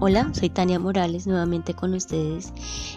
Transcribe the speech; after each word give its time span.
Hola, 0.00 0.32
soy 0.32 0.48
Tania 0.48 0.78
Morales 0.78 1.26
nuevamente 1.26 1.74
con 1.74 1.92
ustedes. 1.92 2.52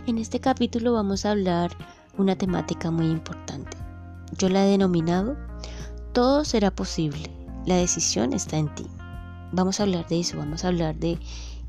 En 0.05 0.20
este 0.20 0.39
capítulo 0.39 0.94
vamos 0.94 1.25
a 1.25 1.31
hablar 1.31 1.71
una 2.20 2.36
temática 2.36 2.91
muy 2.91 3.07
importante. 3.07 3.75
Yo 4.38 4.50
la 4.50 4.68
he 4.68 4.70
denominado 4.70 5.36
Todo 6.14 6.45
será 6.45 6.70
posible, 6.70 7.32
la 7.66 7.77
decisión 7.77 8.34
está 8.34 8.57
en 8.57 8.75
ti. 8.75 8.86
Vamos 9.52 9.79
a 9.79 9.84
hablar 9.84 10.07
de 10.09 10.20
eso, 10.20 10.38
vamos 10.38 10.64
a 10.64 10.68
hablar 10.68 10.95
de 10.95 11.18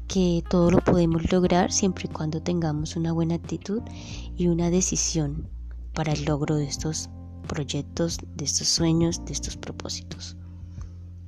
que 0.07 0.45
todo 0.51 0.71
lo 0.71 0.81
podemos 0.81 1.33
lograr 1.33 1.73
siempre 1.73 2.11
y 2.11 2.13
cuando 2.13 2.43
tengamos 2.43 2.95
una 2.95 3.13
buena 3.13 3.37
actitud 3.37 3.81
y 4.37 4.49
una 4.49 4.69
decisión 4.69 5.49
para 5.95 6.13
el 6.13 6.27
logro 6.27 6.57
de 6.57 6.67
estos 6.67 7.09
proyectos, 7.49 8.19
de 8.37 8.45
estos 8.45 8.69
sueños, 8.69 9.25
de 9.25 9.33
estos 9.33 9.57
propósitos. 9.57 10.37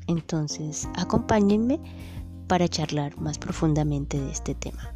Entonces, 0.08 0.86
acompáñenme 0.94 1.80
para 2.46 2.68
charlar 2.68 3.18
más 3.18 3.38
profundamente 3.38 4.20
de 4.20 4.30
este 4.30 4.54
tema. 4.54 4.94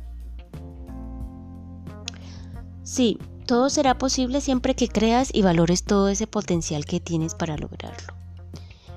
Sí, 2.83 3.19
todo 3.47 3.69
será 3.69 3.99
posible 3.99 4.41
siempre 4.41 4.75
que 4.75 4.89
creas 4.89 5.31
y 5.33 5.43
valores 5.43 5.85
todo 5.85 6.09
ese 6.09 6.27
potencial 6.27 6.85
que 6.85 7.01
tienes 7.01 7.35
para 7.35 7.57
lograrlo. 7.57 8.15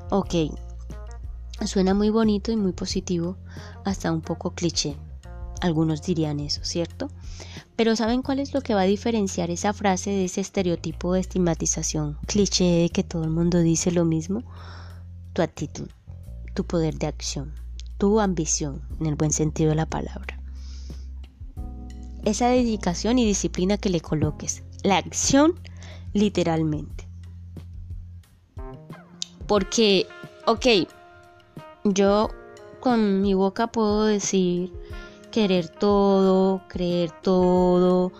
Ok, 0.10 0.36
suena 1.66 1.94
muy 1.94 2.10
bonito 2.10 2.52
y 2.52 2.58
muy 2.58 2.74
positivo, 2.74 3.38
hasta 3.86 4.12
un 4.12 4.22
poco 4.22 4.52
cliché. 4.52 4.96
Algunos 5.62 6.02
dirían 6.02 6.40
eso, 6.40 6.64
¿cierto? 6.64 7.10
Pero 7.76 7.96
¿saben 7.96 8.22
cuál 8.22 8.40
es 8.40 8.54
lo 8.54 8.62
que 8.62 8.74
va 8.74 8.82
a 8.82 8.86
diferenciar 8.86 9.52
esa 9.52 9.74
frase 9.74 10.10
de 10.10 10.26
ese 10.26 10.42
estereotipo 10.42 11.14
de 11.14 11.20
estigmatización 11.20 12.18
cliché 12.28 12.64
de 12.64 12.90
que 12.90 13.04
todo 13.04 13.24
el 13.24 13.30
mundo 13.30 13.60
dice 13.60 13.92
lo 13.92 14.06
mismo? 14.06 14.44
Tu 15.34 15.42
actitud, 15.42 15.90
tu 16.54 16.66
poder 16.66 16.98
de 16.98 17.08
acción 17.08 17.54
tu 18.02 18.20
ambición, 18.20 18.82
en 19.00 19.06
el 19.06 19.14
buen 19.14 19.32
sentido 19.32 19.70
de 19.70 19.76
la 19.76 19.86
palabra. 19.86 20.42
Esa 22.26 22.48
dedicación 22.48 23.20
y 23.20 23.28
disciplina 23.28 23.78
que 23.78 23.92
le 23.92 24.02
coloques. 24.02 24.64
La 24.82 24.98
acción, 24.98 25.54
literalmente. 26.12 27.08
Porque, 29.46 30.08
ok, 30.48 30.66
yo 31.84 32.30
con 32.80 33.22
mi 33.22 33.36
boca 33.36 33.68
puedo 33.68 34.06
decir 34.06 34.74
querer 35.30 35.70
todo, 35.70 36.64
creer 36.70 37.12
todo, 37.22 38.12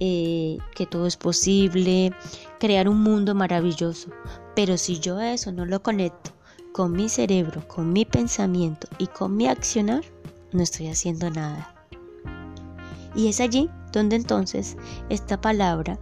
eh, 0.00 0.56
que 0.74 0.86
todo 0.86 1.04
es 1.06 1.18
posible, 1.18 2.10
crear 2.58 2.88
un 2.88 3.02
mundo 3.02 3.34
maravilloso. 3.34 4.08
Pero 4.54 4.78
si 4.78 4.98
yo 4.98 5.20
eso 5.20 5.52
no 5.52 5.66
lo 5.66 5.82
conecto 5.82 6.35
con 6.76 6.92
mi 6.92 7.08
cerebro, 7.08 7.66
con 7.66 7.90
mi 7.90 8.04
pensamiento 8.04 8.86
y 8.98 9.06
con 9.06 9.34
mi 9.34 9.48
accionar, 9.48 10.04
no 10.52 10.62
estoy 10.62 10.88
haciendo 10.88 11.30
nada. 11.30 11.74
Y 13.14 13.28
es 13.28 13.40
allí 13.40 13.70
donde 13.92 14.16
entonces 14.16 14.76
esta 15.08 15.40
palabra, 15.40 15.98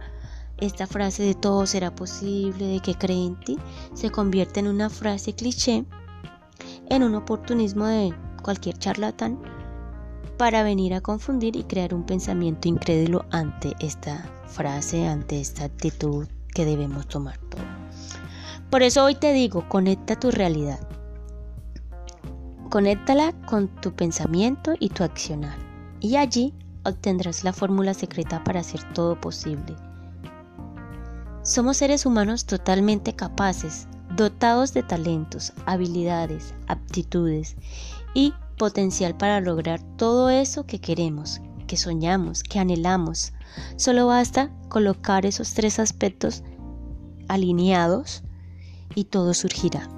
esta 0.57 0.85
frase 0.85 1.23
de 1.23 1.33
todo 1.33 1.65
será 1.65 1.95
posible, 1.95 2.67
de 2.67 2.81
que 2.81 2.93
cree 2.93 3.25
en 3.25 3.39
ti, 3.39 3.57
se 3.93 4.09
convierte 4.09 4.59
en 4.59 4.67
una 4.67 4.89
frase 4.89 5.31
cliché, 5.31 5.85
en 6.89 7.03
un 7.03 7.15
oportunismo 7.15 7.85
de 7.85 8.13
cualquier 8.43 8.77
charlatán 8.77 9.39
para 10.37 10.61
venir 10.61 10.93
a 10.93 10.99
confundir 10.99 11.55
y 11.55 11.63
crear 11.63 11.93
un 11.93 12.05
pensamiento 12.05 12.67
incrédulo 12.67 13.23
ante 13.31 13.75
esta 13.79 14.29
frase, 14.47 15.07
ante 15.07 15.39
esta 15.39 15.63
actitud 15.63 16.27
que 16.53 16.65
debemos 16.65 17.07
tomar 17.07 17.37
todos. 17.37 17.84
Por 18.69 18.83
eso 18.83 19.03
hoy 19.03 19.15
te 19.15 19.31
digo, 19.31 19.67
conecta 19.69 20.19
tu 20.19 20.31
realidad. 20.31 20.79
Conéctala 22.69 23.31
con 23.45 23.67
tu 23.67 23.93
pensamiento 23.93 24.73
y 24.79 24.89
tu 24.89 25.03
accionar. 25.03 25.57
Y 26.01 26.17
allí 26.17 26.53
obtendrás 26.83 27.43
la 27.43 27.53
fórmula 27.53 27.93
secreta 27.93 28.43
para 28.43 28.59
hacer 28.59 28.81
todo 28.93 29.19
posible. 29.19 29.75
Somos 31.43 31.77
seres 31.77 32.05
humanos 32.05 32.45
totalmente 32.45 33.15
capaces, 33.15 33.87
dotados 34.15 34.73
de 34.73 34.83
talentos, 34.83 35.53
habilidades, 35.65 36.53
aptitudes 36.67 37.55
y 38.13 38.33
potencial 38.57 39.15
para 39.15 39.41
lograr 39.41 39.81
todo 39.97 40.29
eso 40.29 40.65
que 40.65 40.79
queremos, 40.79 41.41
que 41.67 41.77
soñamos, 41.77 42.41
que 42.41 42.59
anhelamos. 42.59 43.33
Solo 43.77 44.07
basta 44.07 44.49
colocar 44.69 45.25
esos 45.25 45.53
tres 45.53 45.79
aspectos 45.79 46.43
alineados 47.27 48.23
y 48.93 49.05
todo 49.05 49.33
surgirá. 49.33 49.89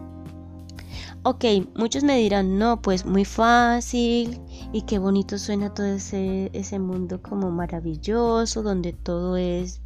Ok, 1.24 1.44
muchos 1.76 2.04
me 2.04 2.18
dirán, 2.18 2.58
no, 2.58 2.82
pues 2.82 3.06
muy 3.06 3.26
fácil 3.26 4.40
y 4.72 4.84
qué 4.84 4.98
bonito 4.98 5.38
suena 5.38 5.74
todo 5.74 5.88
ese, 5.88 6.50
ese 6.54 6.80
mundo 6.80 7.22
como 7.22 7.52
maravilloso, 7.52 8.64
donde 8.64 8.94
todo 8.94 9.36
es 9.36 9.82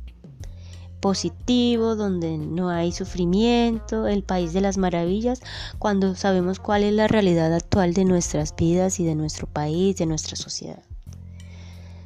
positivo, 1.01 1.95
donde 1.95 2.38
no 2.38 2.69
hay 2.69 2.91
sufrimiento, 2.91 4.07
el 4.07 4.23
país 4.23 4.53
de 4.53 4.61
las 4.61 4.78
maravillas, 4.78 5.41
cuando 5.79 6.16
sabemos 6.16 6.59
cuál 6.59 6.84
es 6.84 6.94
la 6.94 7.07
realidad 7.07 7.53
actual 7.53 7.94
de 7.94 8.06
nuestras 8.06 8.56
vidas 8.56 9.00
y 9.00 9.03
de 9.03 9.16
nuestro 9.16 9.47
país, 9.47 9.97
de 9.97 10.06
nuestra 10.06 10.35
sociedad. 10.35 10.84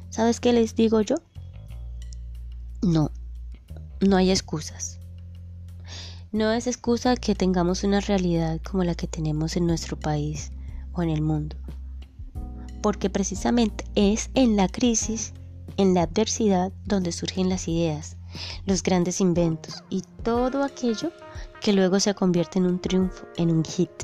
¿Sabes 0.08 0.40
qué 0.40 0.54
les 0.54 0.74
digo 0.74 1.02
yo? 1.02 1.16
No, 2.82 3.10
no 4.00 4.16
hay 4.16 4.30
excusas. 4.30 4.98
No 6.36 6.52
es 6.52 6.66
excusa 6.66 7.16
que 7.16 7.34
tengamos 7.34 7.82
una 7.82 8.00
realidad 8.00 8.60
como 8.60 8.84
la 8.84 8.94
que 8.94 9.06
tenemos 9.06 9.56
en 9.56 9.66
nuestro 9.66 9.98
país 9.98 10.52
o 10.92 11.02
en 11.02 11.08
el 11.08 11.22
mundo, 11.22 11.56
porque 12.82 13.08
precisamente 13.08 13.86
es 13.94 14.28
en 14.34 14.54
la 14.54 14.68
crisis, 14.68 15.32
en 15.78 15.94
la 15.94 16.02
adversidad, 16.02 16.72
donde 16.84 17.12
surgen 17.12 17.48
las 17.48 17.68
ideas, 17.68 18.18
los 18.66 18.82
grandes 18.82 19.22
inventos 19.22 19.82
y 19.88 20.02
todo 20.24 20.62
aquello 20.62 21.10
que 21.62 21.72
luego 21.72 22.00
se 22.00 22.14
convierte 22.14 22.58
en 22.58 22.66
un 22.66 22.82
triunfo, 22.82 23.24
en 23.38 23.50
un 23.50 23.64
hit. 23.64 24.02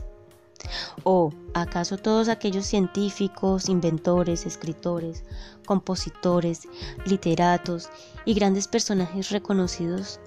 ¿O 1.04 1.32
acaso 1.52 1.98
todos 1.98 2.30
aquellos 2.30 2.64
científicos, 2.64 3.68
inventores, 3.68 4.46
escritores, 4.46 5.22
compositores, 5.66 6.62
literatos 7.04 7.90
y 8.24 8.32
grandes 8.32 8.68
personajes 8.68 9.28
reconocidos 9.28 10.18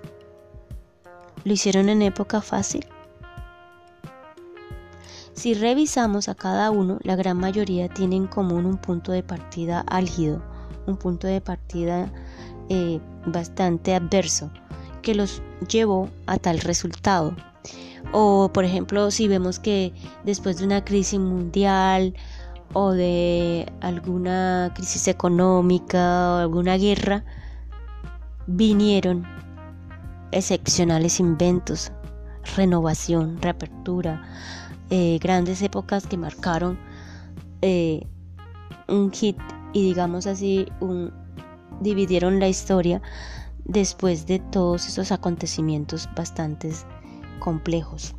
¿Lo 1.45 1.53
hicieron 1.53 1.89
en 1.89 2.01
época 2.01 2.41
fácil? 2.41 2.87
Si 5.33 5.53
revisamos 5.53 6.27
a 6.27 6.33
cada 6.33 6.71
uno, 6.71 6.97
la 7.03 7.15
gran 7.15 7.37
mayoría 7.37 7.87
tiene 7.87 8.15
en 8.15 8.25
común 8.25 8.65
un 8.65 8.77
punto 8.77 9.11
de 9.11 9.21
partida 9.21 9.81
álgido, 9.81 10.41
un 10.87 10.97
punto 10.97 11.27
de 11.27 11.41
partida 11.41 12.11
eh, 12.69 12.99
bastante 13.27 13.93
adverso, 13.93 14.49
que 15.03 15.13
los 15.13 15.43
llevó 15.69 16.09
a 16.25 16.37
tal 16.37 16.61
resultado. 16.61 17.35
O, 18.11 18.49
por 18.51 18.65
ejemplo, 18.65 19.11
si 19.11 19.27
vemos 19.27 19.59
que 19.59 19.93
después 20.23 20.57
de 20.57 20.65
una 20.65 20.83
crisis 20.83 21.19
mundial 21.19 22.15
o 22.73 22.89
de 22.89 23.71
alguna 23.81 24.71
crisis 24.73 25.07
económica 25.07 26.31
o 26.31 26.35
alguna 26.37 26.75
guerra, 26.77 27.23
vinieron 28.47 29.27
excepcionales 30.35 31.19
inventos, 31.21 31.91
renovación, 32.57 33.41
reapertura, 33.41 34.21
eh, 34.89 35.17
grandes 35.21 35.61
épocas 35.61 36.05
que 36.05 36.17
marcaron 36.17 36.77
eh, 37.61 38.05
un 38.89 39.11
hit 39.11 39.37
y 39.73 39.81
digamos 39.81 40.27
así 40.27 40.67
un, 40.81 41.13
dividieron 41.79 42.39
la 42.39 42.49
historia 42.49 43.01
después 43.63 44.27
de 44.27 44.39
todos 44.39 44.87
esos 44.87 45.11
acontecimientos 45.13 46.09
bastante 46.15 46.71
complejos. 47.39 48.13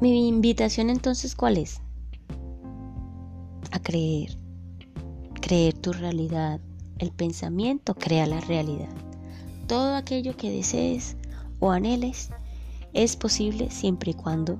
Mi 0.00 0.28
invitación 0.28 0.90
entonces, 0.90 1.36
¿cuál 1.36 1.56
es? 1.56 1.80
A 3.70 3.78
creer, 3.78 4.36
creer 5.40 5.74
tu 5.74 5.92
realidad, 5.92 6.60
el 6.98 7.10
pensamiento 7.10 7.94
crea 7.94 8.26
la 8.26 8.40
realidad. 8.40 8.90
Todo 9.66 9.96
aquello 9.96 10.36
que 10.36 10.50
desees 10.50 11.16
o 11.58 11.70
anheles 11.70 12.30
es 12.92 13.16
posible 13.16 13.70
siempre 13.70 14.12
y 14.12 14.14
cuando 14.14 14.58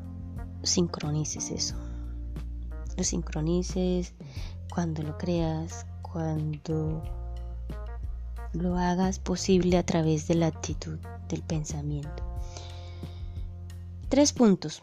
sincronices 0.62 1.50
eso. 1.50 1.76
Lo 2.96 3.04
sincronices 3.04 4.14
cuando 4.70 5.02
lo 5.02 5.16
creas, 5.18 5.86
cuando 6.02 7.02
lo 8.52 8.76
hagas 8.76 9.18
posible 9.18 9.76
a 9.76 9.84
través 9.84 10.26
de 10.28 10.36
la 10.36 10.46
actitud, 10.46 10.98
del 11.28 11.42
pensamiento. 11.42 12.22
Tres 14.08 14.32
puntos. 14.32 14.82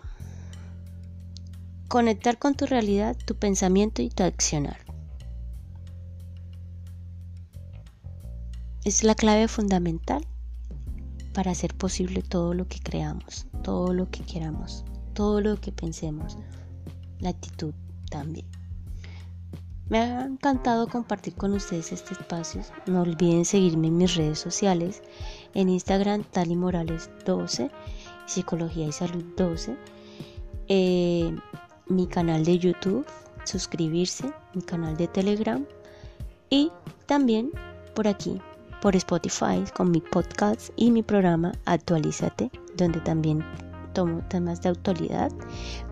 Conectar 1.87 2.37
con 2.37 2.55
tu 2.55 2.65
realidad, 2.65 3.17
tu 3.25 3.35
pensamiento 3.35 4.01
y 4.01 4.09
tu 4.09 4.23
accionar. 4.23 4.90
Es 8.83 9.03
la 9.03 9.15
clave 9.15 9.47
fundamental 9.47 10.25
para 11.33 11.51
hacer 11.51 11.75
posible 11.75 12.21
todo 12.21 12.53
lo 12.53 12.67
que 12.67 12.79
creamos, 12.79 13.45
todo 13.63 13.93
lo 13.93 14.09
que 14.09 14.23
queramos, 14.23 14.83
todo 15.13 15.41
lo 15.41 15.59
que 15.59 15.71
pensemos. 15.71 16.37
la 17.19 17.29
actitud 17.29 17.73
también. 18.09 18.47
Me 19.87 19.99
ha 19.99 20.25
encantado 20.25 20.87
compartir 20.87 21.35
con 21.35 21.53
ustedes 21.53 21.91
este 21.91 22.13
espacio. 22.13 22.61
No 22.87 23.01
olviden 23.01 23.45
seguirme 23.45 23.87
en 23.87 23.97
mis 23.97 24.15
redes 24.15 24.39
sociales, 24.39 25.03
en 25.53 25.69
Instagram 25.69 26.23
Tali 26.23 26.55
Morales 26.55 27.11
12, 27.25 27.69
Psicología 28.25 28.87
y 28.87 28.91
Salud 28.91 29.23
12, 29.37 29.77
eh, 30.69 31.35
mi 31.87 32.07
canal 32.07 32.43
de 32.45 32.57
YouTube, 32.57 33.05
suscribirse, 33.43 34.33
mi 34.55 34.61
canal 34.61 34.97
de 34.97 35.07
Telegram 35.07 35.65
y 36.49 36.71
también 37.05 37.51
por 37.93 38.07
aquí, 38.07 38.39
por 38.81 38.95
Spotify, 38.95 39.63
con 39.75 39.91
mi 39.91 40.01
podcast 40.01 40.69
y 40.75 40.91
mi 40.91 41.03
programa 41.03 41.53
Actualízate, 41.65 42.51
donde 42.75 42.99
también 43.01 43.45
tomo 43.93 44.21
temas 44.27 44.61
de 44.61 44.69
actualidad, 44.69 45.31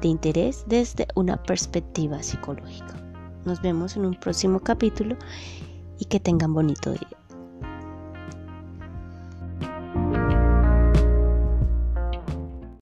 de 0.01 0.07
interés 0.07 0.63
desde 0.67 1.07
una 1.15 1.41
perspectiva 1.43 2.21
psicológica. 2.23 2.95
Nos 3.45 3.61
vemos 3.61 3.95
en 3.95 4.05
un 4.05 4.15
próximo 4.15 4.59
capítulo 4.59 5.15
y 5.99 6.05
que 6.05 6.19
tengan 6.19 6.53
bonito 6.53 6.91
día. 6.91 7.28